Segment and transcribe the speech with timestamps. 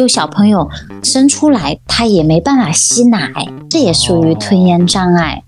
[0.00, 0.66] 就小朋友
[1.02, 3.30] 生出来他也没办法吸奶，
[3.68, 5.42] 这也属于吞咽障碍。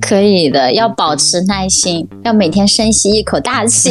[0.00, 3.90] 可以的，要保持耐心，要每天深吸一口大气。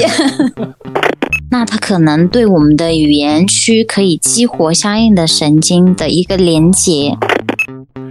[1.51, 7.15] 那它可能对我们的语言区可以激活相应的神经的一个连接。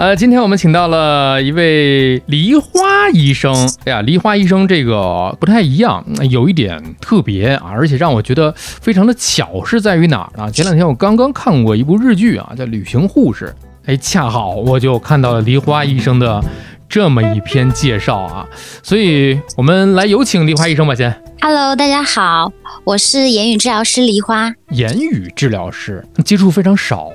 [0.00, 3.54] 呃，今天我们请到了一位梨花医生。
[3.84, 10.50] 哎呀，梨花医生这个不太一样，有一点特别啊，而且让我觉得非常的巧，是在于哪儿呢？
[10.50, 13.54] 前两天我刚刚看过一部日剧啊，叫《旅行护士》。
[13.84, 16.42] 哎，恰好我就看到了梨花医生的
[16.88, 18.48] 这么一篇介绍啊，
[18.82, 21.14] 所以我们来有请梨花医生吧，先。
[21.42, 22.50] Hello，大家好，
[22.84, 24.50] 我是言语治疗师梨花。
[24.70, 27.10] 言语治疗师接触非常少，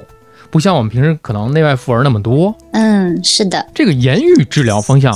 [0.56, 2.56] 不像我们平时可能内外妇儿那么多。
[2.72, 3.67] 嗯，是的。
[3.75, 5.14] 这个言语治疗方向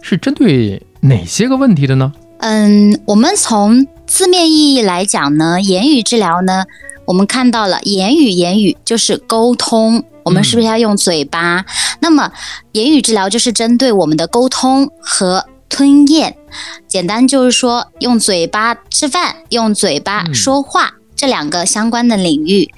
[0.00, 2.12] 是针对哪些个问题的呢？
[2.38, 6.66] 嗯，我们从字面意义来讲呢，言语治疗呢，
[7.04, 10.04] 我们看到了言语，言语就是沟通。
[10.22, 11.64] 我们是不是要用嘴巴？
[11.98, 12.30] 那么
[12.70, 16.36] 言语治疗就是针对我们的沟通和吞咽，
[16.86, 22.70] 简单就是说用嘴巴吃饭，用嘴巴说话这两个相关的领域。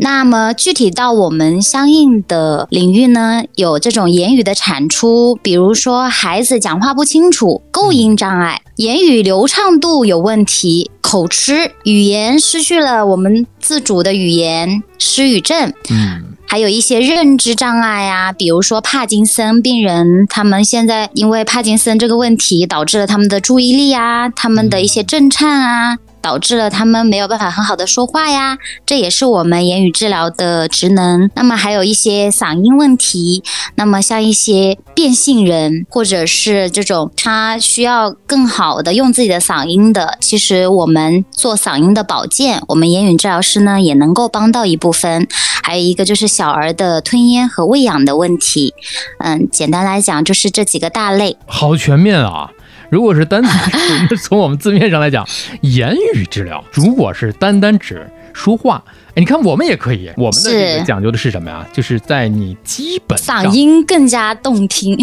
[0.00, 15.72] 那么具体到我们相应的领域呢，有这种言语的产出，比如说孩子讲话不清楚，构音障碍，言语流畅度有问题，口吃，语言失去了我们自主的语言，失语症。
[15.90, 16.24] 嗯。
[16.50, 25.98] 还有一些认知障碍啊，比如说帕金森病人，他们现在因为帕金森这个问题，导致了他们的注意力啊，他们的一些震颤啊。
[26.20, 31.30] 导致了他们没有办法很好的说话呀，这也是我们言语治疗的职能。
[31.34, 33.42] 那么还有一些嗓音问题，
[33.76, 45.26] 那么像一些变性人或者是这种他需要更好的用自己的嗓音的，其实我们做嗓音的保健，我们言语治疗师呢也能够帮到一部分。
[45.62, 48.72] 还有一个就是小儿的吞咽和喂养的问题，
[49.18, 51.36] 嗯，简单来讲就是这几个大类。
[51.46, 52.50] 好全面啊！
[52.90, 53.42] 如果是单
[54.22, 55.26] 从我们字面上来讲，
[55.60, 61.66] 言语治疗，如果是单单指说话，哎，你看我们也可以，我们的这个讲究的是什么呀？
[61.72, 64.96] 就是在你基本嗓音更加动听，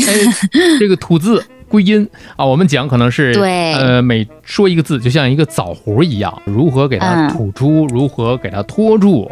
[0.79, 9.29] 这个吐字归音啊，我们讲可能是 对，呃，每说一个字就像一个枣核一样，如何给它吐出，如何给它托住。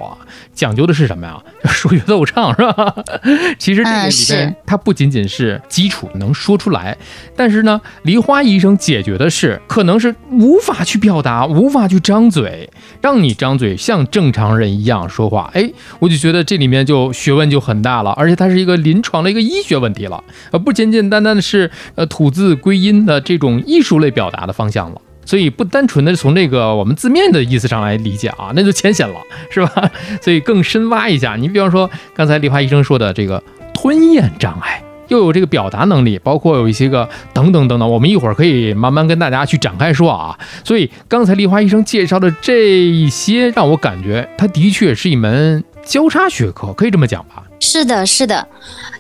[0.54, 1.42] 讲究的是什么呀？
[1.70, 2.96] 说学逗唱是吧？
[3.58, 6.98] 其实这个里边它不仅仅是基础能说出来，
[7.36, 12.70] 但是呢，梨花医生解决的是可能是无法去表达、无法去张嘴，
[13.02, 15.50] 让你张嘴像正常人一样说话。
[15.54, 25.02] 哎，我就觉得这里面就学问就很大了，而且它是一个临床的一个医学问题了，呃不简简单单的是呃吐字归音的这种艺术类表达的方向了。
[25.26, 29.16] 所以不单纯的从这个我们字面的意思上来理解啊，那就浅显了，
[29.50, 29.92] 是吧？
[30.22, 33.42] 所以更深挖一下，你比方说刚才梨花医生说的这个
[33.74, 40.38] 吞咽障碍，又有这个表达能力，包括有一些个等等等等，我们一会儿可以慢慢跟大家去展开说啊。
[40.64, 47.44] 所以刚才梨花医生介绍的这一些，让我感觉它的确是一门交叉学科，可以这么讲吧？
[47.64, 48.46] 是的，是的。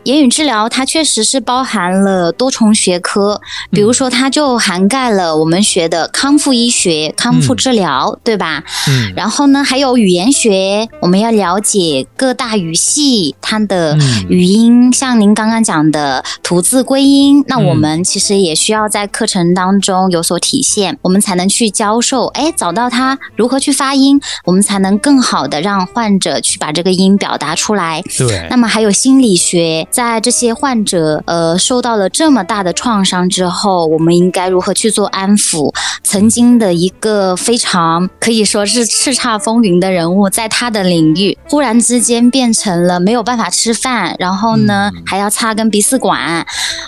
[0.03, 3.39] 言语治疗它确实是包含了多重学科，
[3.71, 8.63] 比如说它就涵盖了我们学的康复医学、康复治疗，对吧？
[8.89, 9.13] 嗯。
[9.15, 13.97] 然后呢，还有语言学，我们要了解各大语系它的
[14.27, 28.01] 语音，像您刚刚讲的吐字归音，那我们其实也需要在课程当中有所体现，我们才能去教授，哎，找到它如何去发音，我们才能更好的让患者去把这个音表达出来。
[28.17, 28.45] 对。
[28.53, 29.87] 那么还有心理学。
[29.89, 35.73] 在这些患者呃受到了这么大的创伤之后，我们应该如何去做安抚？
[36.03, 46.45] 曾经的一个非常可以说是叱咤风云的人物，在他的领域忽然之间变成了没有办法吃饭，然后呢还要插根鼻饲管，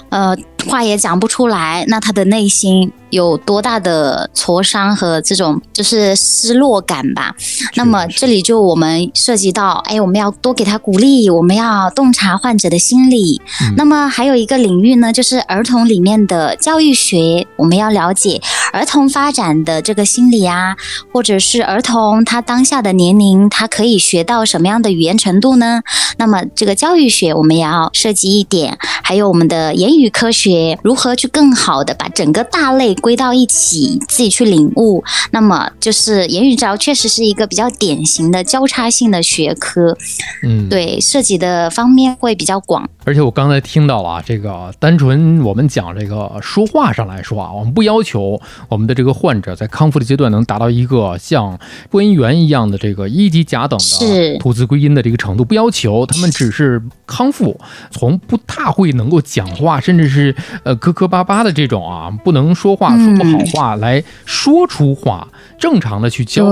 [0.09, 0.37] 呃。
[0.65, 7.33] 话也讲不出来，那他的内心有多大的挫伤和这种就是失落感吧？
[7.75, 13.41] 那么这里就我们涉及到，哎，我们要多给他鼓励，我们要洞察患者的心理。
[13.77, 18.41] 那么还有一个领域呢，就是儿童里面的教育学，我们要了解
[18.73, 20.75] 儿童发展的这个心理啊，
[21.13, 25.81] 或者是儿童他当下的年龄，他可以学到什么样的语言程度呢？
[26.17, 35.03] 那么这个教育学我们也要涉及一点，还有我们的言语科学如何去更好的把整个大类归到一起，自己去领悟。
[35.31, 39.95] 那么就是言语治疗确实是一个比较典型的交叉性的学科，
[40.43, 42.87] 嗯，对，涉及的方面会比较广。
[43.03, 51.59] 而且我刚才听到了啊，这个单纯我们讲这个说话上来说啊，我们不要求我们的这个患者在康复的阶段能达到一个像
[51.89, 57.59] 播音员一样的这个一级甲等的吐字归音的这个程度，不要求他们只是康复，
[57.91, 65.27] 从不大会能够讲话，甚至是呃磕磕巴巴的这种啊，不能说话说不好话来说出话，
[65.59, 66.45] 正常的去教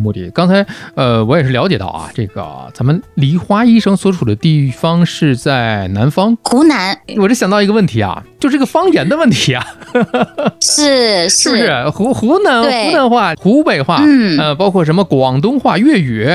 [0.00, 0.30] 目的。
[0.30, 5.88] 刚才呃我也是了解到啊，这个咱们梨花医生所处的地方是在。
[5.90, 9.64] 南方湖南，我这想到一个问题啊，就这个方言的问题啊，
[10.62, 11.90] 是是不是。
[11.90, 14.38] 湖湖南湖南话、湖北话，嗯。
[14.38, 16.28] 呃，包括什么广东话、粤语，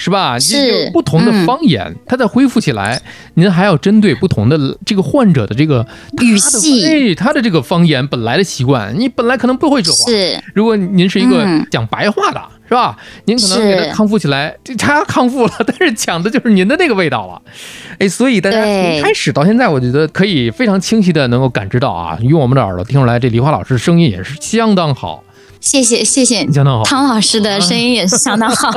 [0.00, 0.38] 是吧？
[0.38, 3.00] 是不同的方言，它在恢复起来，
[3.34, 5.86] 您还要针对不同的这个患者的这个
[6.22, 10.42] 语系，哎，他的这个方言本来的习惯，你本来可能不会说话，是。
[10.54, 12.40] 如果您是一个讲白话的。
[12.70, 12.96] 是吧？
[13.24, 17.42] 您可能给他康复起来，他康复了， 但是讲的就是您的那个味道了，
[17.98, 25.24] 哎，所以大家从开始到现在，我觉得可以非常清晰的能够感知到啊，用我们的耳朵听出来，这梨花老师声音也是相当好。
[25.70, 26.44] 谢谢谢谢。
[26.84, 28.72] 汤老师的声音也是相当好。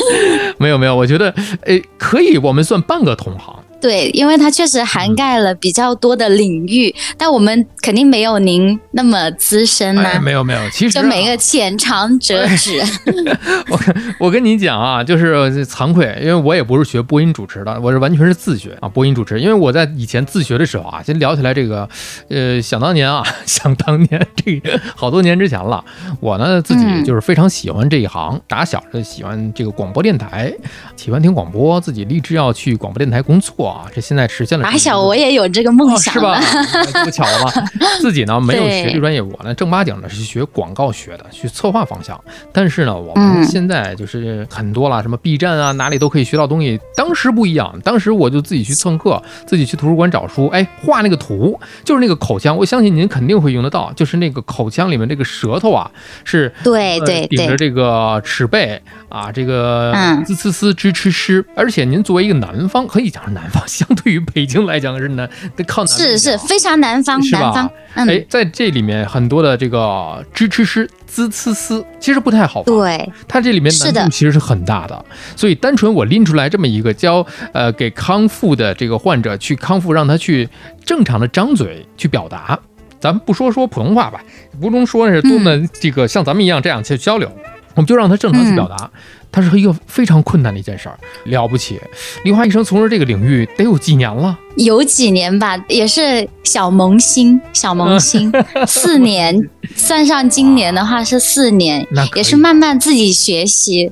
[0.58, 3.63] 没有没有，我觉得诶，可以，我们算半个同行。
[3.84, 10.18] 对，因为它确实涵盖了比较多的领域，但我们肯定没有您那么资深呐。
[10.22, 12.82] 没有没有，其实就每个浅尝辄止。
[13.68, 13.78] 我
[14.20, 19.38] 我跟你讲啊，就是惭愧，因为我也不是学播音主持的，我是完全是自学啊，播音主持。
[19.38, 21.86] 因为我在以前自学的时候啊，先聊起来这个，
[22.30, 25.84] 呃，想当年啊， 想当年这个好多年之前了，
[26.20, 30.50] 我呢自己就是非常喜欢这一行，打小就喜欢这个广播电台，
[30.96, 33.73] 喜欢听广播，自己立志要去广播电台工作。
[33.74, 34.62] 啊，这现在实现了。
[34.62, 36.40] 打小我也有这个梦想，是吧？
[37.04, 37.64] 不巧了吧？
[38.00, 42.18] 自己呢没有学这专业，我呢正八经的是学广告学的，去策划方向。
[42.52, 46.78] 但是呢，我们现在就是很多了，什么 B 站啊，哪里都可以学到东西。
[46.96, 52.56] 当时不一样，当时我就自己去蹭课，自己去图书馆找书，哎，画那个图，就是那个口腔。
[52.56, 55.90] 我相信您肯定会用得到，就是那个口腔里面这个舌头啊，
[56.22, 59.92] 是对对顶着这个齿背啊，这个
[60.24, 61.44] 滋呲呲支吃吃。
[61.56, 63.63] 而且您作为一个南方，可以讲是南方。
[63.68, 67.70] 相对于北京来讲是南，得靠南，是是非常南方，南方。
[67.94, 72.62] 哎，在这里面很多的这个支吃诗、滋呲呲，其实不太好。
[72.64, 75.04] 对，它这里面难度其实是很大的。
[75.36, 80.48] 所以单纯我拎出来这么一个教呃给康复的这个患者去康复，让他去
[80.84, 82.58] 正常的张嘴去表达。
[83.00, 84.20] 咱们不说说普通话吧，
[84.60, 87.30] 不中说是多么这个像咱们一样这样去交流，
[87.74, 88.90] 我们就让他正常去表达。
[89.30, 91.80] 它是一个非常困难的一件事儿，了不起。
[92.24, 94.38] 梨花医生从事这个领域得有几年了？
[94.56, 98.30] 有几年吧，也是小萌新，小萌新，
[98.64, 101.84] 四年，算上今年的话是四年，
[102.14, 103.90] 也是慢慢自己学习。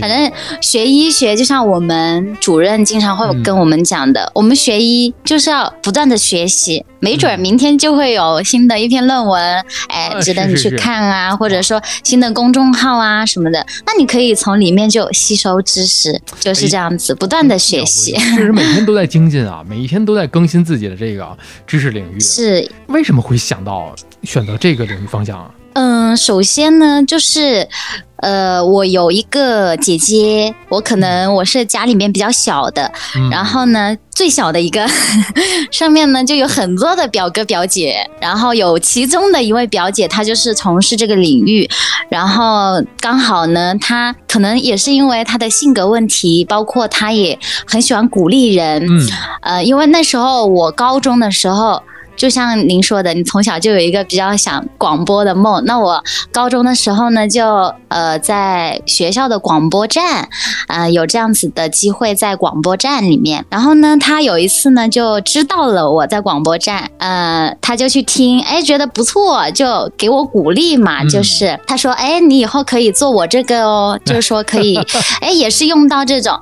[0.00, 18.12] 反正学医学，就像我们主任经常会跟我们讲的，我们学医就是要不断的学习，没准明天就会有新的一篇论文，哎，值得你去看啊，或者说新的公众号啊什么的，那你可以从里面就吸收知识，就是这样子，不断的学习。
[18.12, 22.20] 确实每天都在精进啊， 每一天都在更新自己的这个知识领域。
[22.20, 25.50] 是为什么会想到选择这个领域方向啊？
[25.74, 27.68] 嗯，首先呢，就是，
[28.16, 32.90] 呃，我有一个姐姐，我可能我是家里面比较小的，
[33.30, 34.84] 然后呢，最小的一个，
[35.70, 41.68] 上面呢就有很多的表哥表姐，然后有其中的一位表姐，她就是从事这个领域，
[42.08, 49.08] 然后刚好呢，她可能也是因为她的性格问题，包括她也很喜欢鼓励人，嗯，
[49.42, 51.80] 呃，因为那时候我高中的时候。
[52.18, 55.64] 就像您说的，你从小就有一个比较想广播的梦。
[55.64, 60.28] 那我高中的时候呢，就呃在学校的广播站，
[60.66, 63.46] 呃有这样子的机会在广播站里面。
[63.48, 74.76] 然后呢，他有一次呢就知道了我在广播站，呃他就去听，哎觉得不错，就给我鼓励嘛，就是他说，哎你以后可以做我这个哦，就是说可以，
[75.22, 76.36] 哎也是用到这种。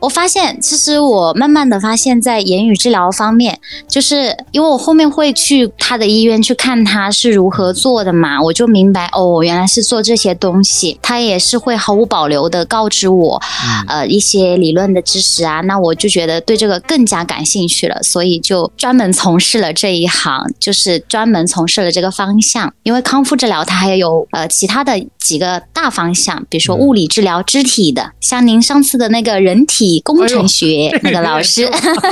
[0.00, 5.19] 我发现其实我慢慢的发现，在言语治疗方面，就是因为我后面会。
[5.20, 10.98] 会去他的医院去看他是如何做的嘛，我就明白哦，原来是做这些东西。
[11.02, 13.38] 他也是会毫无保留的告知我，
[13.86, 22.72] 呃，一些理论的知识啊，那我就觉得对这个更加感兴趣了，所以就专门从事了这一行，就是专门从事了这个方向。
[22.82, 31.70] 因为康复治疗它还有呃其他的几个大方向，比如说物理治疗肢体的，像您上次的那个人体工程学那个老师，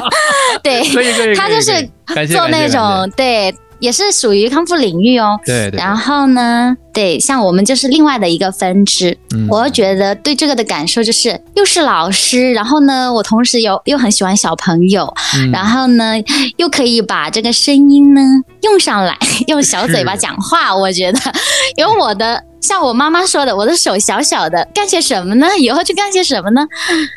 [0.63, 0.83] 对，
[1.35, 1.89] 他就是
[2.27, 3.55] 做那种对。
[3.81, 5.39] 也是属于康复领域哦。
[5.45, 5.79] 对对。
[5.79, 9.17] 然后呢，对，像我们就是另外的一个分支。
[9.35, 9.47] 嗯。
[9.49, 15.13] 我觉得对这个的感受就是，又是老师，然后呢，我同时又又很喜欢小朋友，
[15.53, 16.15] 然后呢，
[16.57, 18.21] 又可以把这个声音呢
[18.63, 19.17] 用上来，
[19.47, 20.75] 用小嘴巴讲话。
[20.75, 21.21] 我觉得，
[21.77, 22.45] 因为我的。
[22.61, 25.47] 像我妈妈说的，我的手小小的，干些什么呢？
[25.61, 26.67] 以后去干些什么呢？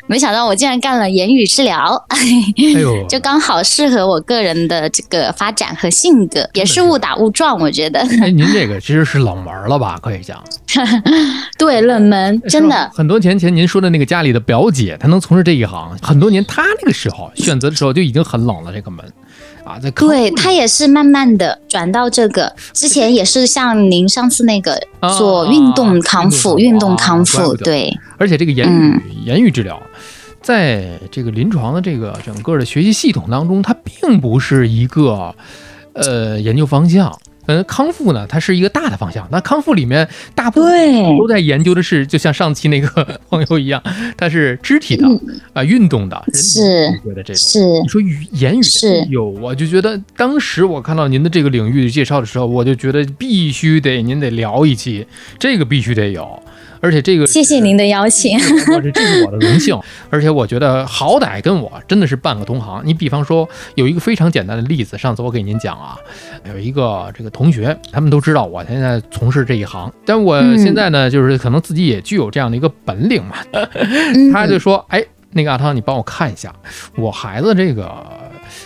[0.06, 2.18] 没想到我竟然干了言语治疗， 哎
[2.80, 7.98] 呦，就刚好适合我个人的这个发展和性格，也是误打误撞，我觉得。
[8.22, 9.98] 哎，您这个其实是冷门了吧？
[10.02, 10.42] 可以讲。
[11.58, 12.90] 对，冷门，真的。
[12.94, 19.04] 很多年前您说的那个家里的表姐，她能从事这一行，很多年，她那个时候选择的时候就已经很冷了这个门。
[19.64, 24.76] 啊，在对她也是慢慢的转到这个，之前也是像您上次那个
[25.16, 27.96] 做运动康复，运动康复，对。
[28.18, 29.80] 而且这个言语言语治疗，
[30.40, 35.32] 在这个临床的这个整个的学习系统当中，它并不是一个
[35.92, 37.16] 呃研究方向。
[37.46, 39.26] 嗯，康复呢，它是一个大的方向。
[39.30, 43.82] 那康复里面大部分都在研究的是，就像上期那个 朋友一样，
[44.16, 45.06] 它是肢体的
[45.52, 46.24] 啊，运动的。
[46.32, 46.60] 是，
[47.04, 48.62] 觉得这是你说语言语
[49.10, 55.06] 有，我就觉得当时我看到您的这个领域的介绍的时候，我就觉得必须得您得聊一期，
[55.38, 56.42] 这个必须得有。
[56.82, 58.36] 而且这个，谢谢您的邀请，
[58.92, 59.78] 这是我的荣幸。
[60.10, 62.82] 而且我觉得好歹跟我真的是半个同行。
[62.84, 65.96] 你比方说有一个非常简单的例子，上次我给您讲啊，
[66.48, 73.36] 有一个这个同学，他们都知道我现在从事这一行，但我现在呢，就是可能自己也具有这样的一个本领嘛。
[74.34, 76.52] 他就说，哎，那个阿汤，你帮我看一下
[76.96, 78.04] 我孩子这个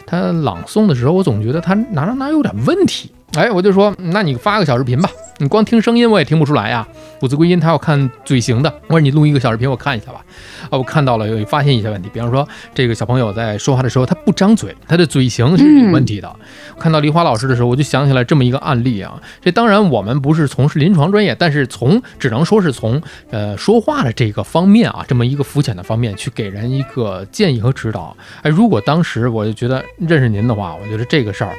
[0.06, 3.12] 他朗诵的时候，我总觉得他哪哪哪有点问题。
[3.35, 5.11] 哎，我就说，那你发个小视频吧。
[5.38, 6.88] 你光听声音我也听不出来呀，
[7.21, 8.73] 古字归音他要看嘴型的。
[8.87, 10.25] 我说你录一个小视频我看一下吧。
[10.71, 16.35] 啊，我看到了，有发现一些问题，比方说这个小朋友在说话的时候他不张嘴，他的嘴型是有问题的。
[16.78, 19.21] 看到梨花老师的时候，我就想起来这么一个案例啊。
[19.42, 28.16] 这当然我们不是从事临床专业，但是从只能说是从呃说话的这个方面啊，这么一个肤浅的方面去给人一个建议和指导。
[28.40, 31.54] 哎，如果当时我就觉得认识您的话，我觉得这个事儿。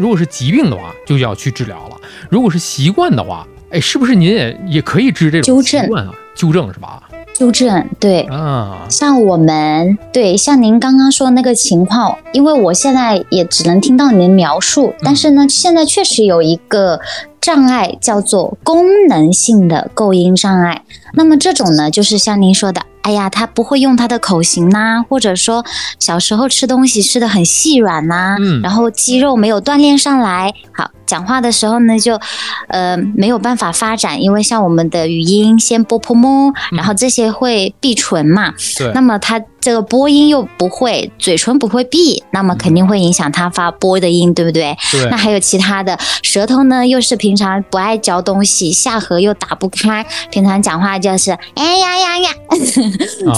[0.00, 1.96] 如果是疾病的话，就要去治疗了；
[2.30, 6.14] 如果是习惯的话，哎，是不是您也也可以治这种习惯啊？
[6.34, 7.02] 纠正是吧？
[7.34, 8.86] 纠正，对啊。
[8.88, 16.98] 像我们对像您刚刚说那个情况，因为我现在也只能听到您描述，但是呢，现在确实有一个
[17.38, 20.82] 障碍叫做功能性的构音障碍。
[21.12, 22.80] 那么这种呢，就是像您说的。
[23.02, 25.64] 哎呀，他不会用他的口型呐，或者说
[25.98, 32.20] 小时候吃东西吃的很细软呐，嗯，然后肌肉没有锻炼上来，好讲话的时候呢就，
[32.68, 39.40] 呃没有办法发展，因为像我们的语音先波波摸，然后这些会闭唇嘛，对，那么他。
[39.60, 44.76] 这个播音又不会，嘴唇不会闭，那么肯定会影响他发播的音，对不对？
[44.90, 45.08] 对。
[45.10, 52.30] 那还有其他的，舌头呢，又是平常不爱嚼东西，下颌又打不开，平常讲话就是哎呀呀呀，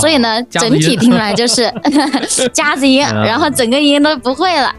[0.01, 1.73] 所以呢，整体听来就是
[2.53, 4.73] 夹子音， 然后整个音都不会了。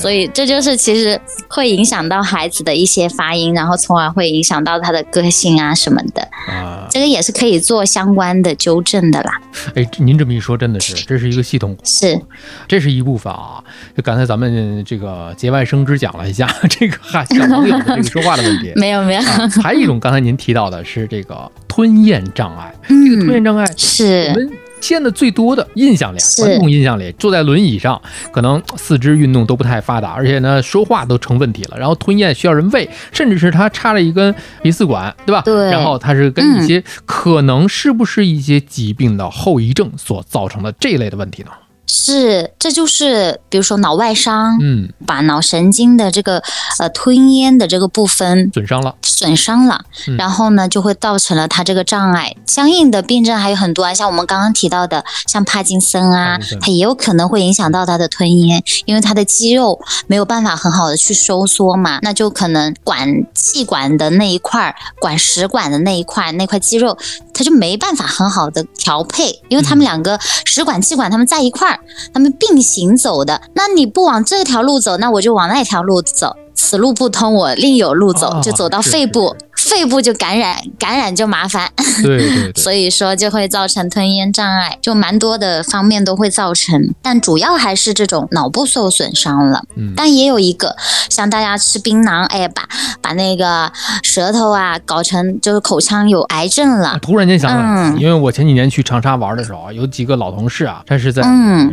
[0.00, 6.22] 所以这就是其实会影响到孩子的一些发音，然后从而会影响到他的个性啊什么的。
[6.48, 6.86] 啊。
[6.90, 9.32] 这个也是可以做相关的纠正的啦。
[9.74, 10.94] 哎，您这么一说，真的是。
[11.04, 12.18] 这是一个系统，是，
[12.66, 13.62] 这是一部分啊。
[13.96, 19.22] 就刚才咱们这个节外生枝讲了一下这个哈小朋友的这个说话的问题， 没有没有。
[19.62, 24.50] 还有一种，刚才您提到的是这个吞咽障碍，这个吞咽障碍是。
[24.88, 28.00] 见的最多的印象里，传统印象里，坐在轮椅上，
[28.32, 31.76] 可能四肢运动都不太发达，而且呢，说话都成问题了。
[31.78, 35.42] 然后吞咽需要人喂，甚至是他插了一根鼻饲管，对吧？
[35.42, 35.70] 对。
[35.70, 41.50] 然后他是跟一些可能是不是一些疾病的后遗症所造成的这一类的问题呢？
[41.86, 46.42] 是，这就是比如说脑外伤，嗯，把脑神经的这个
[46.78, 49.84] 呃吞咽的这个部分损伤了，损伤了，
[50.18, 52.34] 然后呢就会造成了他这个障碍。
[52.46, 66.96] 相应的病症还有很多啊，像我们刚刚提到的，像帕金森啊，它也有可能会影响到他的吞咽，因为他的肌肉没有办法很好的去收缩嘛，那就可能管气管的那一块，管食管的那一块那块肌肉，
[67.36, 71.78] 它就没办法很好的调配，因为他们两个食管气管他们在一块儿。
[72.14, 76.34] 他们并行走的，那你不往这条路走，那我就往那条路走。
[76.54, 79.36] 此路不通，我另有路走，哦就走到肺部，
[79.76, 81.70] 肺部就感染，感染就麻烦，
[82.02, 89.62] 对对对，所以说就会造成吞咽障碍，就蛮多的方面都会造成，但主要还是这种脑部受损伤了。
[89.76, 90.74] 嗯但也有一个，
[91.10, 92.66] 像大家吃槟榔，哎，把
[93.02, 93.70] 把那个
[94.02, 96.98] 舌头啊搞成就是口腔有癌症了。
[97.02, 101.22] 突然间想起来，因为我前几年去长沙玩的时候啊，有几个老同事啊，他是在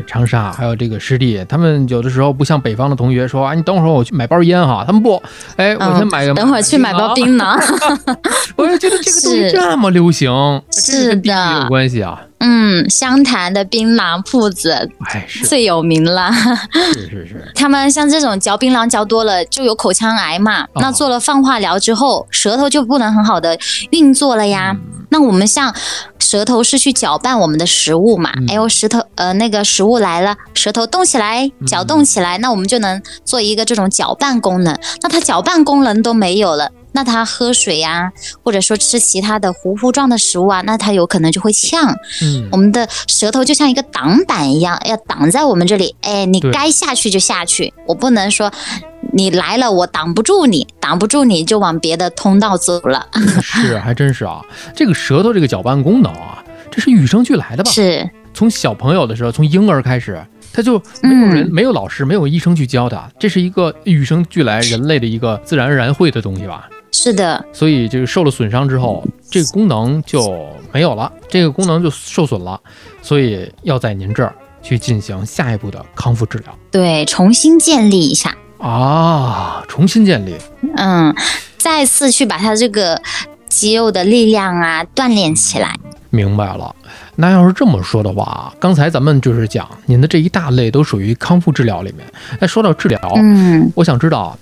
[0.06, 5.22] 长沙，还有这个师弟，他们有的时候不像北方的同学说啊，你等会儿我去买包烟哈，他们不，
[5.56, 7.54] 哎，我先买个，等会儿去买包槟榔。
[8.56, 10.32] 我就觉得这个东西这么流行，
[10.72, 12.20] 是的有关系啊。
[12.46, 14.72] 嗯，湘潭的槟榔铺子
[15.14, 16.30] 哎，是最有名了。
[16.94, 23.58] 是是是， 他们像这种嚼槟榔嚼多了就有口腔癌嘛，哦那做了放化疗之后，舌头就不能很好的
[23.92, 24.72] 运作了呀。
[24.76, 24.82] 嗯
[25.14, 25.72] 那我们像
[26.18, 34.76] 舌头是去搅拌我们的食物嘛，嗯哎呦，舌头呃那个食物来了，舌头动起来，嗯搅动起来，那我们就能做一个这种搅拌功能。
[35.04, 36.72] 那它搅拌功能都没有了。
[36.94, 38.12] 那他喝水呀、
[38.44, 41.94] 或者说吃其他的糊糊状的食物啊，那他有可能就会呛。
[42.22, 45.96] 嗯我，们的舌头就像一个挡板一样，要挡在我们这里。
[46.02, 48.52] 哎，你该下去就下去，我不能说
[49.12, 53.08] 你来了我挡不住你，挡不住你就往别的通道走了。
[53.42, 54.42] 是还真是啊，
[54.76, 57.72] 这个舌头这个搅拌功能啊，这是与生俱来的吧？
[57.72, 60.24] 是，从小朋友的时候，从婴儿开始，
[60.54, 66.70] 他就没有人、嗯没有老师、没有医生去教他，这是一个与生俱来人类的一个自然而然会的东西吧。
[66.94, 72.58] 是的，所以这个受了损伤之后，这个功能就没有了，这个功能就受损了，
[73.02, 80.38] 所以要在您这儿去进行下一步的康复治疗对，重新建立一下，啊，重新建立。
[80.78, 81.14] 嗯，
[81.58, 83.02] 再次去把它这个
[83.50, 85.76] 肌肉的力量啊锻炼起来。
[86.12, 86.76] 明白了，
[87.16, 92.06] 那要是这么说的话，刚才咱们就是讲您的这一大类都属于康复治疗里面。
[92.40, 94.38] 那说到治疗，嗯我想知道，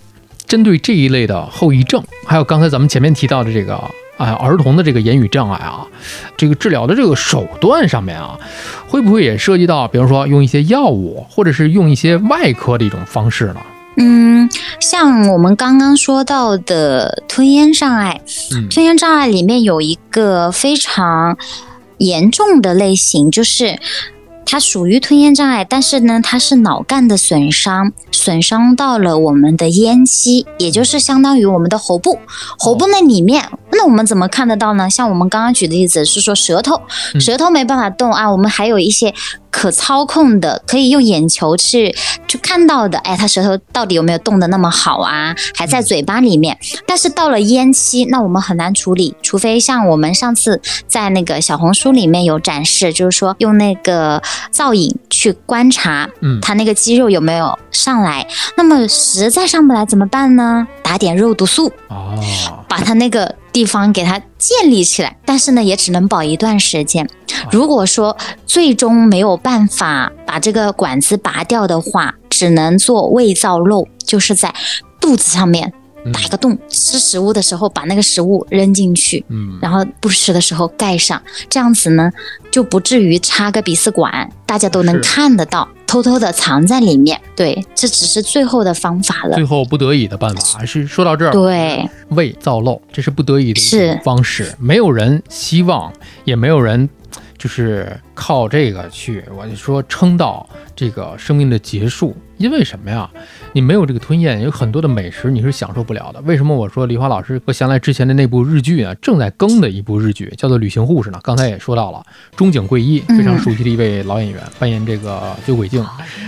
[0.52, 3.74] 针对这一类的后遗症，还有刚才咱们前面提到的这个
[4.18, 5.88] 啊儿童的这个言语障碍啊，
[6.36, 8.38] 这个治疗的这个手段上面啊，
[8.86, 13.62] 会不会也涉及到，比如说用一些药物，或者是用一些外科的一种方式呢？
[13.96, 14.50] 嗯，
[14.82, 18.20] 像我们刚刚说到的吞咽障碍，
[18.54, 21.38] 嗯吞咽障碍里面有一个非常
[21.98, 23.80] 严重的类型，就是
[24.46, 32.20] 它属于吞咽障碍，但是呢，它是脑干的损伤，损伤到了我们的咽肌，也就是相当于我们的喉部。
[32.60, 34.90] 喉部那里面，那我们怎么看得到呢？
[34.90, 36.82] 像我们刚刚举的例子是说舌头，
[37.14, 39.14] 嗯舌头没办法动啊，我们还有一些
[39.50, 41.96] 可操控的，可以用眼球去
[42.28, 42.98] 去看到的。
[43.00, 45.34] 哎，它舌头到底有没有动的那么好啊？
[45.56, 58.28] 还在嘴巴里面，但是到了咽期，那我们很难处理，除非像我们上次在那个小红书里面有展示，就是说用那个造影去观察嗯它那个肌肉有没有上来。
[58.58, 60.68] 那么实在上不来怎么办呢？
[60.84, 62.20] 打点肉毒素，哦，
[62.68, 67.10] 把它那个地方给它建立起来，但是呢，也只能保一段时间。
[67.50, 74.54] 如果说最终没有办法把这个管子拔掉的话，只能做胃造瘘，就是在
[75.00, 75.81] 肚子上面嗯
[76.12, 82.12] 打一个洞，吃食物的时候把那个食物扔进去，嗯，然后不吃的时候盖上，这样子呢
[82.50, 87.20] 就不至于插个鼻饲管，大家都能看得到，偷偷的藏在里面。
[87.36, 89.46] 对，这只是最后的方法了最。
[89.46, 95.92] 后不得已的办法，还是说到这儿，对，胃造瘘，这是不得已的一是种方式，没有人希望，
[96.24, 96.90] 也没有人
[97.38, 102.16] 就是靠这个去，我就说撑到这个生命的结束。
[102.42, 103.10] 因为什么呀？
[103.54, 106.20] 你没有这个吞咽，有很多的美食你是享受不了的。
[106.22, 108.94] 为什么我说梨花老师和祥来之前的那部日剧啊？
[109.02, 111.20] 正在更的一部日剧，叫做《旅行护士》呢。
[111.24, 112.04] 刚才也说到了，
[112.36, 115.86] 中井贵一非常熟悉的一位老演员，扮演这个酒鬼镜。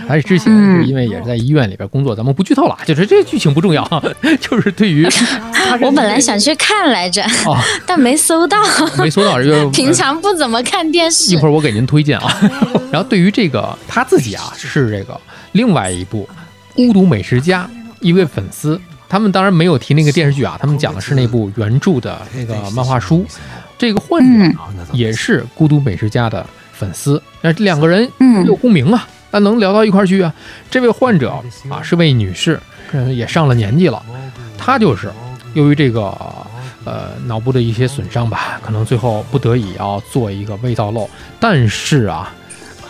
[0.08, 3.84] 还是之前是因为也是在医院里边工作，咱们不剧透了，就是这剧情不重要，
[4.40, 5.08] 就是对于
[5.82, 8.58] 我本来想去看来着，哦，但没搜到。
[9.00, 11.34] 没搜到，就平常不怎么看电视。
[11.34, 12.38] 一会儿我给您推荐啊。
[12.92, 15.20] 然后对于这个他自己啊，是这个
[15.54, 16.30] 另外一部
[16.76, 17.64] 《孤独美食家》
[18.02, 23.26] 一位粉丝，他们当然没有提那个电视剧啊，他们讲的是那部原著的那个漫画书。
[23.78, 30.34] 这个患者啊也是《孤独美食家》的粉丝，那这两个人嗯有共鸣啊，那能聊到一块儿去啊。
[30.70, 31.32] 这位患者
[31.70, 32.60] 啊是位女士，
[32.92, 34.02] 嗯，也上了年纪了，
[34.58, 35.12] 她就是
[35.54, 36.02] 由于这个
[36.86, 41.08] 呃脑部的一些损伤吧，可能最后不得已要做一个胃造瘘。
[41.40, 42.34] 但是啊，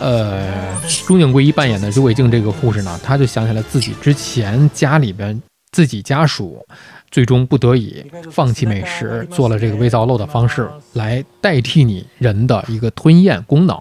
[0.00, 5.40] 呃，中井贵一扮演的九尾静这个护士呢，她就想起来自己之前家里边
[5.72, 6.64] 自己家属
[7.10, 13.80] 最终不得已放弃美食，做了这个微造瘘的方式来代替你人的一个吞咽功能。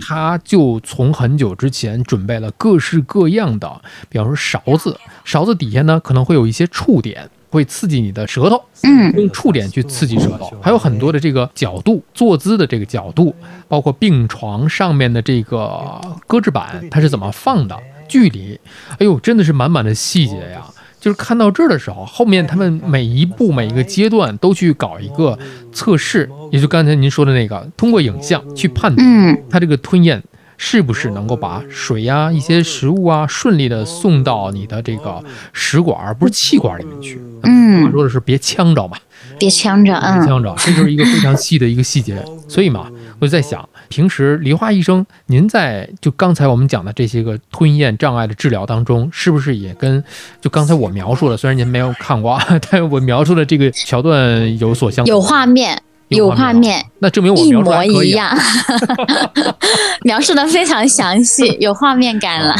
[0.00, 7.30] 他就从很久之前准备了各式各样的，比方说勺子，勺子底下呢可能会有一些触点。
[7.54, 13.34] 会刺激你的舌头，嗯，用触点去刺激舌头，还有很多的这个角度，坐姿的这个角度，
[13.68, 18.58] 包括病床上面的这个搁置板，它是怎么放的，距离，
[18.98, 20.66] 哎呦，真的是满满的细节呀！
[21.00, 25.38] 就是看到这儿的时候，后面他们每一步每一个阶段都去搞一个
[25.70, 30.22] 测试，也就刚才您说的那个，通过影像去判断它这个吞咽。
[30.56, 37.20] 是不是能够把水呀、一些食物啊顺利的送到你的这个食管，而不是气管里面去？
[37.42, 38.96] 嗯，说的是别呛着嘛，
[39.38, 42.24] 别呛着，嗯，呛着，这就是一个非常细的一个细节。
[42.48, 50.02] 所以嘛，我就在想，平时梨花医生，您在就刚才我们讲的这些个吞咽障碍的治疗当中，是不是也跟
[50.40, 52.40] 就刚才我描述的，虽然您没有看过，
[52.70, 55.82] 但我描述的这个桥段有所相有画面。
[56.08, 58.36] 有画面，那证明我一模一样，
[60.02, 62.54] 描述的非常详细，有画面感了。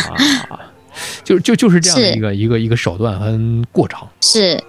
[1.24, 3.38] 就就就是这样的一个一个一个手段和
[3.72, 4.00] 过程。
[4.20, 4.62] 是，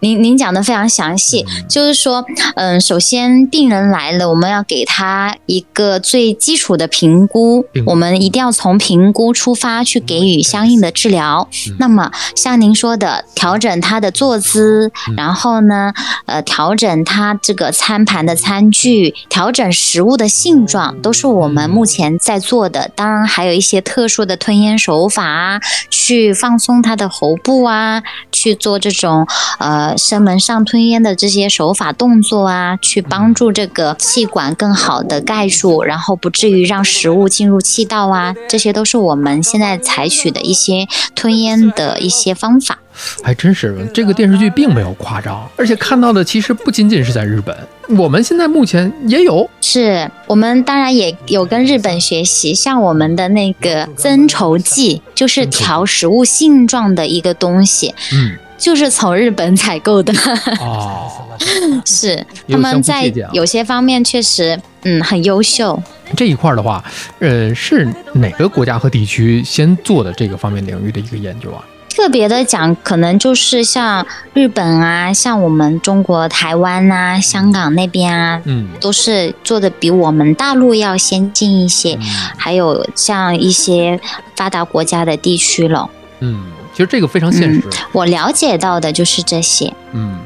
[0.00, 2.24] 您您讲的非常详细，就是说，
[2.56, 11.48] 嗯，首先病人来了，我们要给他一个最基础的评估，我们一定要从评估出发去给予相应的治疗。
[11.78, 15.92] 那么像您说的，调整他的坐姿，然后呢，
[16.26, 22.90] 呃，调整他这个餐盘的餐具，调整食物的性状，都是我们目前在做的。
[22.94, 25.60] 当然，还有一些特殊的吞咽手法啊。
[25.90, 29.26] 去放松他的喉部啊，去做这种
[29.58, 42.78] 呃声门上吞咽的这些手法动作啊，去帮助这个气管更好的盖住，然后不至于让食物进入气道啊，这些都是我们现在采取的一些吞咽的一些方法。
[43.22, 47.56] 还真是，这个电视剧并没有夸张，而且看到的其实不仅仅是在日本，
[47.98, 49.48] 我们现在目前也有。
[49.60, 60.12] 是我们当然也有跟日本学习，像我们的那个增稠剂，就是调食物性状的一个东西，嗯，就是从日本采购的。
[60.60, 61.10] 哦
[61.84, 65.80] 是他们在有些方面确实，嗯，很优秀。
[66.16, 66.84] 这一块的话，
[67.18, 71.64] 呃，是哪个国家和地区先做的这个方面领域的一个研究啊？
[71.94, 81.98] 特别的讲，可能就是像日本啊，像我们中国台湾啊、香港那边啊，嗯，都是做的比我们大陆要先进一些。
[82.36, 84.00] 还有像一些
[84.34, 85.88] 发达国家的地区了。
[86.20, 87.62] 嗯，其实这个非常现实。
[87.92, 89.72] 我了解到的就是这些。
[89.92, 90.18] 嗯，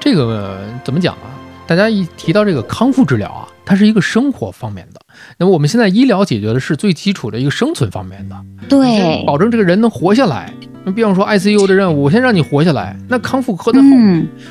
[0.00, 1.28] 这个怎么讲啊？
[1.66, 5.00] 大家一提到这个康复治疗啊，它是一个生活方面的。
[5.36, 8.36] 那么我们现在医疗解决的是最基础的一个生存方面的，
[8.68, 10.50] 对，保证这个人能活下来。
[10.88, 12.96] 那比方说 ICU 的任务，我先让你活下来。
[13.08, 13.86] 那康复科的后，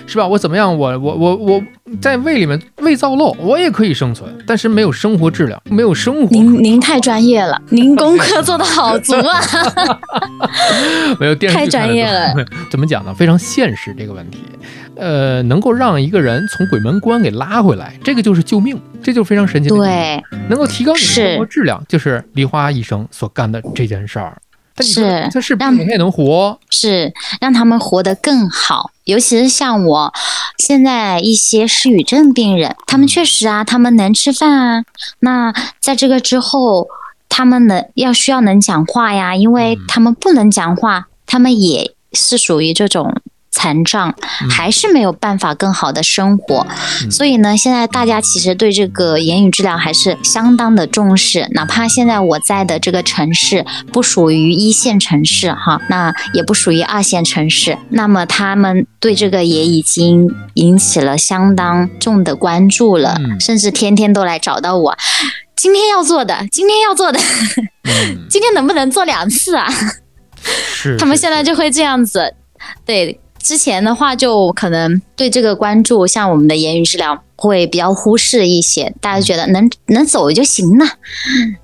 [0.05, 0.27] 是吧？
[0.27, 0.77] 我怎么样？
[0.77, 1.63] 我我我我
[1.99, 6.27] 在胃里面胃造瘘，我也可以生存，但是没有生活质量，没有生活。
[6.29, 9.41] 您您太专业了，您功课做的好足啊！
[11.19, 12.35] 没有电视太专业了。
[12.69, 13.11] 怎么讲呢？
[13.15, 14.37] 非常现实这个问题。
[14.95, 19.69] 呃，能够让一个人从鬼门关给拉回来，这个就是救命，这就非常神奇。
[19.69, 24.37] 对，能够提高你的生活质量，就是梨花医生所干的这件事儿。
[24.83, 28.91] 是，这是让他也能活，是让他们活得更好。
[29.05, 30.13] 尤其是像我
[30.57, 34.83] 现在一些失语症病人，他们确实啊，他们能吃饭啊。
[35.19, 36.87] 那在这个之后，
[37.29, 43.13] 他们能要需要能讲话呀，因为他们不能讲话，他们也是属于这种。
[43.57, 44.13] 残障
[44.51, 46.67] 还是没有办法更好的生活，
[47.09, 51.47] 所以呢，现在大家其实对这个言语治疗还是相当的重视。
[51.53, 64.95] 哪怕现在我在的这个城市不属于一线城市哈，那也不属于二线城市，那么他们对这个也已经引起了相当重的关注了，甚至天天都来找到我，
[65.55, 67.19] 今天要做的，今天要做的，
[68.29, 69.67] 今天能不能做两次啊？
[70.43, 72.35] 是， 他们现在就会这样子，
[72.85, 73.19] 对。
[73.39, 80.85] 之前的话，就可能对这个关注，像我们的言语治疗会比较忽视一些，大家觉得能能走就行了，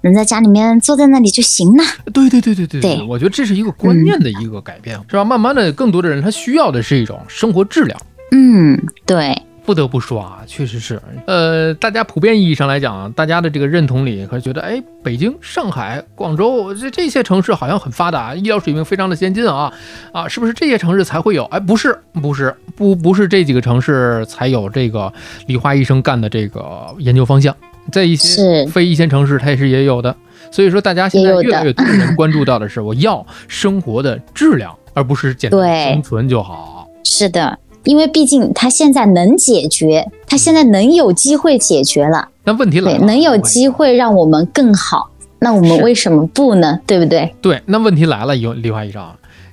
[0.01, 1.83] 能在家里面坐在那里就行了。
[2.13, 5.23] 对对对对对对，我觉得这是一个观念的一个改变，是吧？
[5.23, 7.99] 慢慢的，更多的人他需要的是一种生活质量。
[8.31, 9.41] 嗯，对。
[9.65, 19.73] 不得不说啊，确实是，呃，大家普遍意义上来讲，大家的这个认同里，可觉得，哎，北京、上海、广州这这些城市好像很发达，医疗水平非常的先进啊，
[20.11, 21.45] 啊，是不是这些城市才会有？
[21.45, 25.11] 哎，不是，不是，不，不是这几个城市才有这个
[25.47, 27.55] 李华医生干的这个研究方向，
[27.91, 30.13] 在一些非一线城市，它也是也有的。
[30.51, 36.87] 所以说，大家现在越来越多人关注到的是，我要生活的质量而不是简单生存就好。
[37.05, 42.29] 是的，因为毕竟他现在能解决，他现在能有机会解决了。
[42.43, 46.79] 那问题来了，能有机会让我们更好，那我们为什么不呢？
[46.87, 47.33] 对不对？
[47.41, 49.03] 对，那问题来了，有李华医生，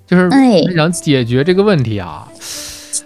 [0.07, 0.29] 就是
[0.75, 2.27] 想解决这个问题啊。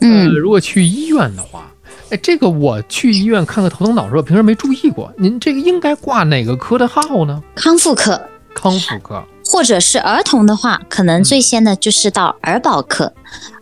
[0.00, 1.70] 嗯，如果去医院的话，
[2.10, 5.12] 哎，这个我去医院看个头疼脑热，平时没注意过。
[5.16, 7.42] 您这个应该挂哪个科的号呢？
[7.54, 8.20] 康复科。
[8.54, 9.22] 康复科。
[9.46, 13.12] 或者是儿童的话，可能最先的就是到儿保科。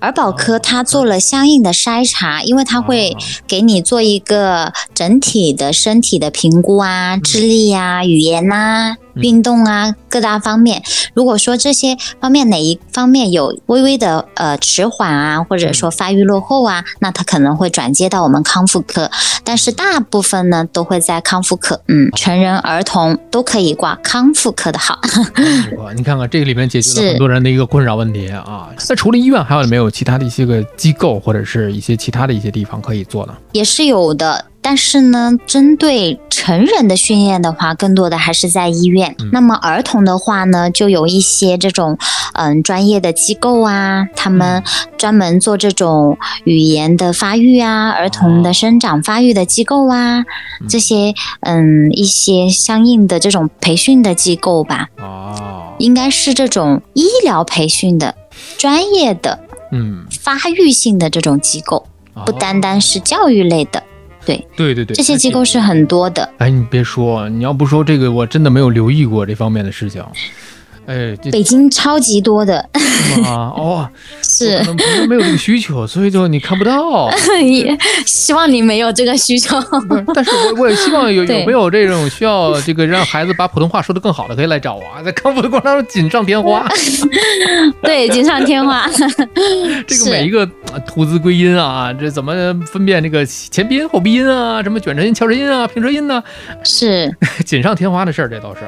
[0.00, 10.82] 儿保科他做了相应的筛查，因为他会给你做一个整体的身体的评估啊，智力呀、语言呐、运动啊各大方面。
[11.14, 19.10] 如果说这些方面哪一方面有微微的呃迟缓啊，或者说发育落后啊，那他可能会转接到我们康复科。
[19.44, 24.98] 但是大部分呢都会在康复科，嗯，成人、儿童都可以挂康复科的号。
[25.96, 28.68] 你看看这个里面解决了很多人的一个困扰问题啊。
[28.88, 33.34] 那除了医院，还有没有其他的一些个机构或者是一些其他的一些地方可以做呢？
[33.52, 34.46] 也是有的。
[34.64, 39.16] 但是呢，针对成人的训练的话，更多的还是在医院。
[39.32, 41.98] 那么儿童的话呢，就有一些这种
[42.34, 44.62] 嗯专业的机构啊，他们
[44.96, 50.24] 专门做这种语言的发育啊、儿童的生长发育的机构啊，
[50.68, 54.86] 这些嗯一些相应的这种培训的机构吧。
[54.98, 58.14] 哦，应该是这种医疗培训的
[58.56, 59.40] 专业的
[59.72, 61.84] 嗯发育性的这种机构，
[62.24, 63.82] 不单单是教育类的。
[64.24, 66.32] 对对对对，这些机构是很多的。
[66.38, 70.00] 哎，你别说，你要不说这个，我真的没有留意过这方面的事情。
[70.86, 72.58] 哎，北京超级多的
[73.24, 73.50] 啊！
[73.56, 73.88] 哦，
[74.32, 74.62] 是
[75.06, 77.10] 没有这个需求，所以就你看不到。
[77.42, 79.56] 也希望你没有这个需求。
[80.14, 86.66] 但是我我也希望有有没有这种需要这个让孩子把普通话说得更好的，可以来找我啊，在康复的过程当中锦上添花。
[87.82, 88.88] 对，锦上添花。
[89.86, 90.46] 这个每一个
[90.86, 92.32] 吐字归音啊，这怎么
[92.66, 94.62] 分辨这个前鼻音后鼻音啊？
[94.62, 96.22] 什么卷舌音、翘舌音啊、平舌音呢？
[96.64, 97.14] 是
[97.44, 98.60] 锦上添花的事儿，这都是。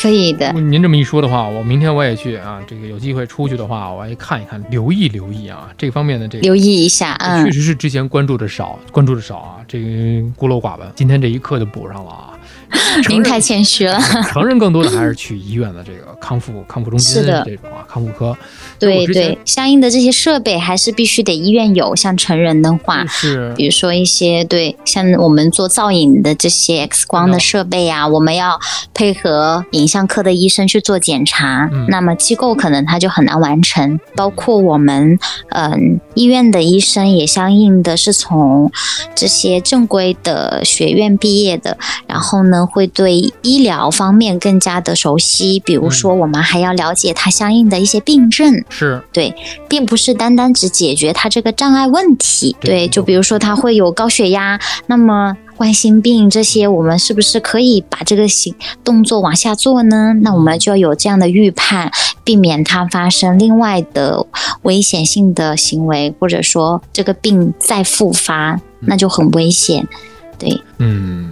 [0.00, 2.58] 可以的，您这么一说的话，我明天我也去啊。
[2.66, 7.44] 这个有机会出去的话，我也看一看，留意留意啊，这方面的这个留意一下啊。
[7.44, 9.86] 确实是之前关注的少，关注的少啊，这个
[10.34, 10.90] 孤陋寡闻。
[10.94, 12.38] 今天这一课就补上了啊。
[13.08, 14.00] 您太谦虚了。
[14.28, 18.34] 承认更多的还是去医院的这个康复康复中心这种啊，康复科。
[18.80, 21.94] 对对，相应的这些设备还是必须得医院有。
[21.94, 28.58] 像成人的话，是比如说一些对，像我们做造影的这些 X 光的设备啊，我们要
[28.94, 31.68] 配合影像科的医生去做检查。
[31.88, 34.00] 那么机构可能他就很难完成。
[34.16, 35.18] 包括我们
[35.50, 38.72] 嗯医院的医生也相应的是从
[39.14, 42.66] 这些正规的学院毕业的，然后呢。
[42.72, 49.34] 会对医疗方面更加的熟悉，比如说我们还要了解它相应的一些病症，是对，
[49.68, 52.56] 并不是单单只解决它这个障碍问题。
[52.60, 60.14] 对，就比如说它会有高血压，那么冠心病这些，我们是不是可以把这个行动作往下做呢？
[60.22, 61.90] 那我们就要有这样的预判，
[62.24, 64.26] 避免它发生另外的
[64.62, 69.86] 危险性的行为，或者说这个病再复发，那就很危险。
[70.38, 71.28] 对，嗯。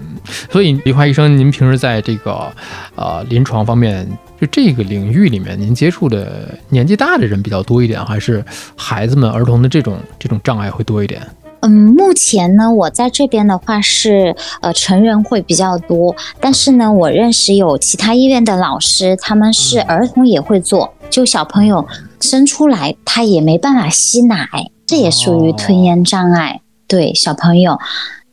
[0.51, 2.53] 所以，李华医生，您平时在这个，
[2.97, 4.07] 呃，临床方面，
[4.41, 8.45] 就这个领域里面，您接触的年纪大的人比较多一点，还是
[8.77, 11.21] 孩子们、儿童的这种这种障碍会多一点？
[11.61, 21.85] 嗯，目前呢，我在这边的话是，呃，成人会比较多，但是呢，我认识有其他医院的老师，他们是儿童也会做，就小朋友
[22.21, 24.49] 生出来他也没办法吸奶，
[24.87, 27.77] 这也属于吞咽障碍，对小朋友。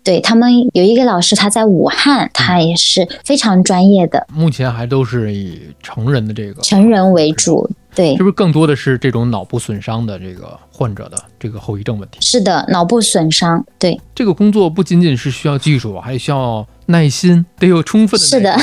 [0.05, 4.27] 对他们有一个老师，他在武汉，他也是非常专业的。
[4.31, 12.19] 目前还都是以成人的这个成人为主，对，是不是更多的是这种脑部损伤的这个患者的这个后遗症问题？
[12.21, 13.99] 是的，脑部损伤，对。
[14.13, 18.25] 这个工作不仅仅是需要技术，还需要耐心，得有充分的。
[18.27, 18.55] 是的，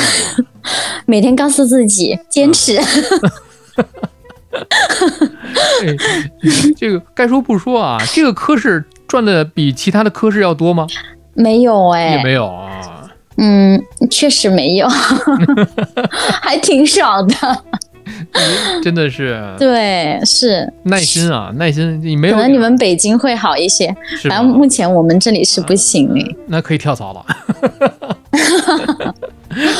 [1.06, 2.80] 每天告诉自己坚持。
[6.76, 10.86] 这个该说不说啊，这个科室赚的比其他的科室要多吗？
[11.34, 13.08] 没有哎，也没有啊。
[13.38, 14.86] 嗯，确实没有，
[16.42, 17.34] 还挺少的。
[18.82, 19.42] 真的是。
[19.58, 22.00] 对，是耐心啊，耐心。
[22.02, 22.34] 你没有？
[22.36, 23.94] 可能你们北京会好一些，
[24.28, 26.36] 反正目前我们这里是不行哎。
[26.46, 27.24] 那可以跳槽了。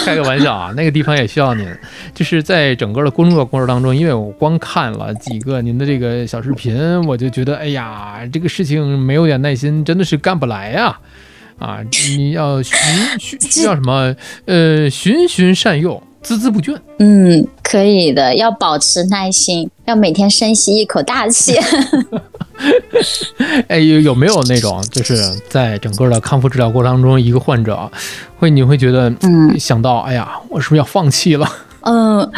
[0.04, 1.66] 开个玩笑啊，那个地方也需要您。
[2.14, 10.86] 就是在整个的工作过程当中，因为我光看了几个您的这个小视频，我就觉得，哎呀，这个事情没有点耐心，真的是干不来呀。
[10.86, 11.00] 啊，
[12.16, 12.77] 你要循
[13.18, 14.14] 需需要什么？
[14.46, 16.77] 呃，循循善诱孜孜不倦。
[16.98, 21.57] 嗯，可以的，要保持耐心，要每天深吸一口大气。
[23.68, 25.16] 哎，有有没有那种，就是
[25.48, 27.90] 在整个的康复治疗过程当中，一个患者
[28.38, 31.48] 会你会觉得，嗯，想到，哎呀，我是不是要放弃了？
[31.83, 32.31] 嗯。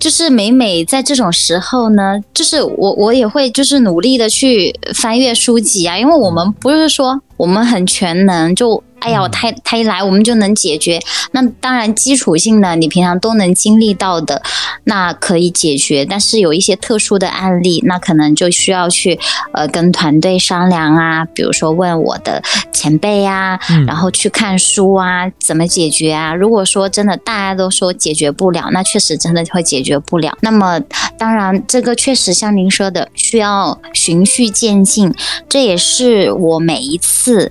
[0.00, 8.82] 就是每每在这种时候呢，就是我我也会就是努力的去翻阅书籍啊，因为我们不是说我们很全能就。
[9.00, 11.00] 哎呀，他他一来，我们就能解决。
[11.32, 14.42] 那当然，基础性的你平常都能经历到的，
[14.84, 16.04] 那可以解决。
[16.04, 19.18] 但是有一些特殊的案例，那可能就需要去
[19.52, 26.34] 呃跟团队商量啊，比如说问我的前辈啊，然后去看书啊，怎么解决啊？
[26.34, 30.36] 如果说真的大家都说解决不了，那确实真的会解决不了。
[30.40, 30.78] 那么
[31.18, 35.14] 当然，这个确实像您说的，需要循序渐进。
[35.48, 37.50] 这也是我每一次。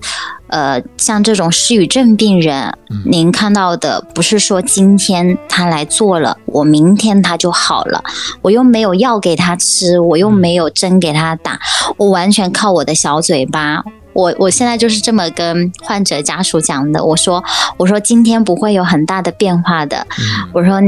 [0.50, 2.74] 呃，像这种失语症病人，
[3.06, 8.04] 您看到的不是说今天他来做了，我明天他就好了，
[8.42, 11.60] 我又没有药给他吃，我又没有针给他打，
[11.98, 13.84] 我完全靠我的小嘴巴。
[14.14, 17.42] 我我现在就是这么跟患者家属讲的，我说
[17.78, 20.06] 我说今天不会有很大的变化的，
[20.52, 20.82] 我说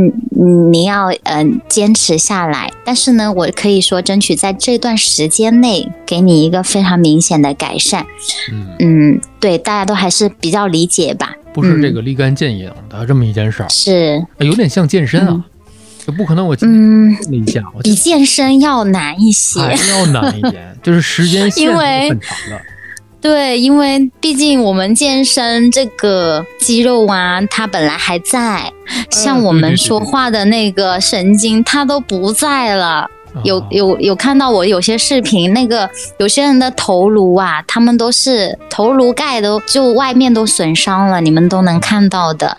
[0.43, 8.03] 你你要嗯坚持下来，但是呢，我可以说争取在这段时间内给你一个非常明显的改善。
[8.79, 11.35] 嗯，对，大家都还是比较理解吧？
[11.53, 14.25] 不是这个立竿见影的这么一件事儿，是。
[14.39, 15.43] 有点像健身啊，
[16.07, 17.15] 就不可能我嗯。
[17.29, 21.77] 一下比健身要难一些，要难一点，就是时间线是
[22.09, 22.59] 很长的。
[23.21, 28.73] 对，因为毕竟我们健身这个肌肉啊，它本来还在，
[29.11, 33.09] 像我们说话的那个神经，它都不在了。
[33.43, 35.89] 有有有看到我有些视频，那个
[36.19, 42.57] 有些人的头颅啊，他们都是头颅盖都就外面都损伤了，你们都能看到的。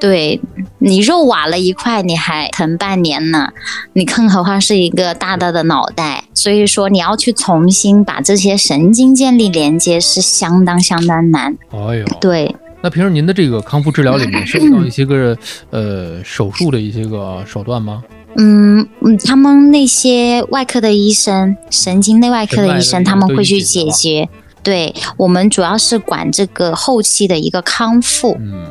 [0.00, 0.40] 对
[0.78, 3.48] 你肉瓦了一块，你还疼半年呢，
[3.94, 6.24] 你更何况是一个大大的脑袋。
[6.34, 11.56] 所以说你要去重新把这些神经建立连接，是相当相当难。
[11.70, 12.54] 哎呦，对。
[12.80, 15.36] 那平时您的这个康复治疗里面， 涉及到一些个
[15.70, 18.04] 呃手术的一些个手段吗？
[18.38, 24.28] 嗯嗯，他们那些外科的医生，神经内外科的医生，他们会去解决。
[24.62, 28.36] 对我们主要是管这个后期的一个康复。
[28.40, 28.66] 嗯，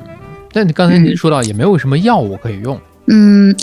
[0.53, 2.79] 那你刚才您说到，也没有什么药物可以用。
[3.07, 3.55] 嗯。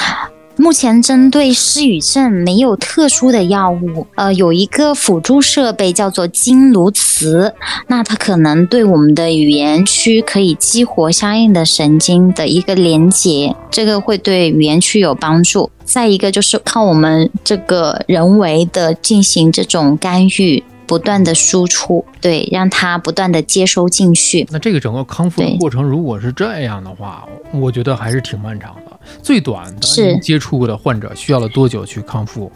[0.65, 7.53] 目前针对失语症没有特殊的药物，呃，有一个辅助设备叫做经颅磁，
[7.89, 15.71] 那它可能对我们的语言区可以激活相应的神经的一个连接，这个会对语言区有帮助。
[15.85, 20.65] 再一个就是靠我们这个人为的进行这种干预。
[20.87, 24.47] 不断的输出，对，让它不断的接收进去。
[24.51, 27.25] 那这个整个康复的过程，如果是这样的话，
[27.55, 28.94] 我觉得还是挺漫长的。
[29.23, 32.51] 最短的是接触过的患者需要了多久去康复？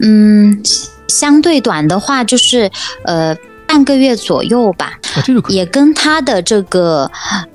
[0.00, 0.62] 嗯，
[1.08, 2.70] 相对短的话就是
[3.04, 3.36] 呃
[3.66, 4.98] 半个月左右吧。
[5.24, 7.10] 这个也跟他的这个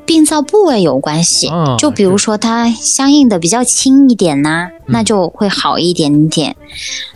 [0.05, 1.49] 病灶部位有关系。
[1.77, 6.55] 就比如说他相应的比较轻一点呢，那就会好一点点。
[6.59, 7.14] 嗯。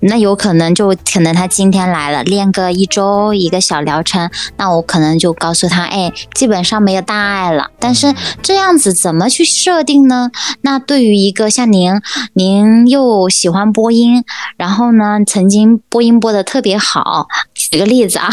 [0.00, 7.70] 那有可能就可能他今天来了，练个一周一个小疗程，那我可能就告诉他，哎，基本上没有大碍了。
[7.80, 10.30] 但是这样子怎么去设定呢？
[10.60, 12.00] 那对于一个像您，
[12.34, 14.22] 您又喜欢播音，
[14.56, 18.30] 然后呢，曾经播音播的特别好，举个例子啊，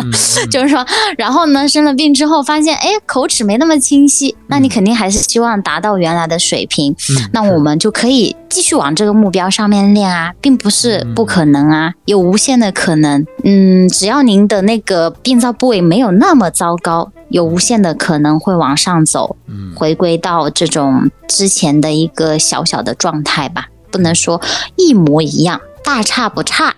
[0.52, 0.84] 就是说，
[1.16, 6.94] 然后呢，生了病之后发现，哎，口齿没那么清晰，那你肯定还是希望达到原来的水平。
[7.32, 11.06] 那我们就可以继续往这个目标上面练啊，并不是。
[11.14, 13.22] 不可能啊，有无限的可能。
[13.44, 19.36] 嗯，只要您的那个病灶部位没有那么糟糕，有无限的可能会往上走，
[19.74, 23.66] 回归到这种之前的一个小小的状态吧。
[23.90, 24.40] 不能说
[24.76, 26.74] 一模一样，大差不差。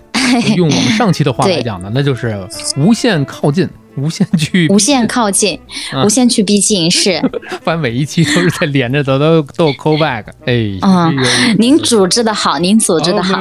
[0.57, 2.37] 用我们上期的话来讲呢， 那就是
[2.77, 3.69] 无限靠近。
[4.01, 5.59] 无限去，无限靠近，
[6.05, 7.21] 无限去逼近，是。
[7.63, 10.25] 反正每一期都是在连着的，都都 call back。
[10.47, 11.13] 哎，啊，
[11.59, 13.41] 您组织的好，您组织的好。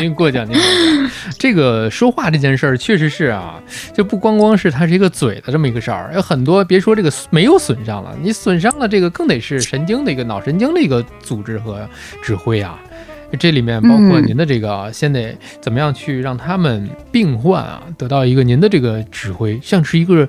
[0.00, 1.10] 您过奖，您过奖。
[1.38, 3.60] 这个说话这件事儿，确实是啊，
[3.94, 11.88] 就不光光是它是一个嘴的这么一个事儿，有很多别说这个没有损伤了，你损伤了这个更得是神经的一个脑神经的一个组织和
[12.22, 12.78] 指挥啊。
[13.38, 20.28] 这里面包括您的这个，先得怎么样去让他们病患啊得到一个您的这个指挥，像是一个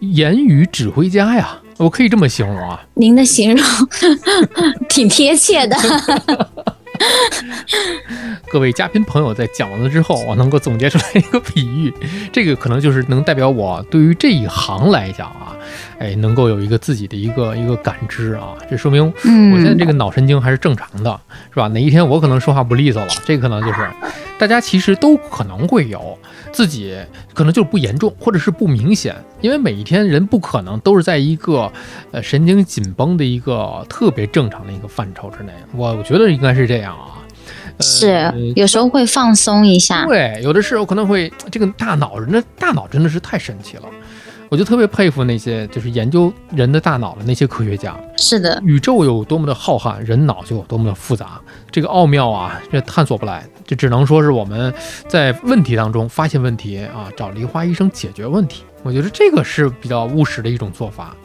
[0.00, 2.84] 言语指挥家呀，我可以这么形容啊。
[2.94, 3.64] 您的形容
[4.88, 5.76] 挺贴切的。
[8.52, 11.92] 各位嘉宾朋友在讲完了之后，我能够总结出来一个比喻，
[12.32, 15.56] 这个可能就是能代表我对于这一行来讲啊，
[15.98, 21.20] 哎，能够有一个自己的一个一个感知啊，这说明我现在这个脑神经还是正常的，
[21.50, 21.68] 是吧？
[21.68, 23.88] 哪一天我可能说话不利索了，这可能就是
[24.38, 26.18] 大家其实都可能会有，
[26.52, 26.96] 自己
[27.32, 31.70] 可能就是不严重，或者是不明显，因为每一天人不可能都是在一个
[32.10, 37.22] 呃神经紧绷的一个特别正常的一个范畴之内，我我觉得应该是这样啊。
[37.80, 40.06] 是，有时候会放松一下。
[40.06, 43.82] 对，有的时候可能会这个大脑，人的大脑真的是太神奇了。
[44.54, 47.98] 我就特别佩服那些就是研究人的大脑的那些科学家。
[48.16, 51.40] 是的，宇宙有多么的浩瀚，人脑就有多么的复杂。
[51.72, 54.72] 这个奥妙啊，这探索不来，这只能说是我们
[55.08, 58.62] 在问题当中发现问题啊，找梨花医生解决问题。
[58.84, 61.16] 我觉得这个是比较务实的一种做法。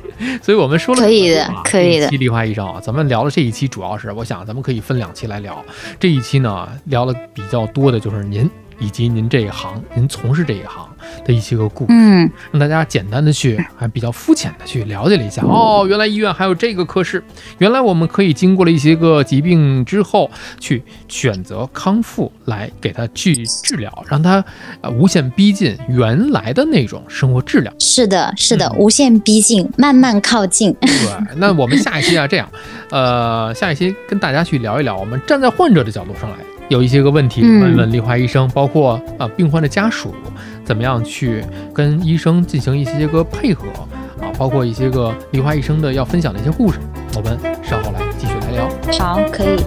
[0.41, 2.07] 所以我们说了可以的，可以的。
[2.07, 5.63] 一期梨花医生啊，咱们聊了这一期，主要是我想咱们可以分两期来聊。
[5.99, 8.49] 这一期呢，聊了比较多的就是您。
[8.81, 10.88] 以及您这一行，您从事这一行
[11.25, 15.41] 的一些个故事，嗯，让大家简单的去，还比较肤浅的去了解了一下。
[15.43, 17.23] 哦，原来医院还有这个科室，
[17.57, 20.29] 原来我们可以经过了一些个疾病之后，
[20.59, 24.43] 去选择康复来给他去治疗，让他
[24.81, 27.73] 呃无限逼近原来的那种生活质量。
[27.79, 30.73] 是的，是的，无限逼近，慢慢靠近。
[30.81, 30.89] 对，
[31.37, 32.49] 那我们下一期啊，这样，
[32.91, 36.37] 呃，下一期跟大家去聊一聊，我们站在患者的角度上来。
[36.69, 40.13] 有一些个问题问问丽华医生，包括啊病患的家属
[40.69, 41.43] 怎么样去
[41.73, 43.65] 跟医生进行一些个配合
[44.21, 46.77] 啊包括一些个梨花医生的要分享的一些故事
[47.15, 48.69] 我们稍后来继续来聊。
[48.99, 49.57] 好可以。